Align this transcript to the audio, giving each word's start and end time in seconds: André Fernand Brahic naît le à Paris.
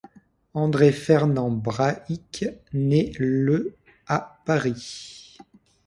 André 0.55 0.91
Fernand 0.91 1.51
Brahic 1.51 2.45
naît 2.73 3.11
le 3.19 3.75
à 4.07 4.41
Paris. 4.47 5.37